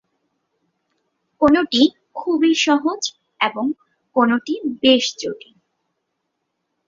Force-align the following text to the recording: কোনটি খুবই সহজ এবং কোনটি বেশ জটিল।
কোনটি 1.41 1.81
খুবই 2.15 2.53
সহজ 2.65 3.01
এবং 3.39 3.65
কোনটি 4.15 4.53
বেশ 4.81 5.05
জটিল। 5.17 5.55